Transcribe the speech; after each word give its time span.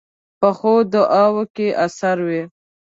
پخو 0.39 0.73
دعاوو 0.93 1.43
کې 1.55 1.67
اثر 1.85 2.17
وي 2.27 2.41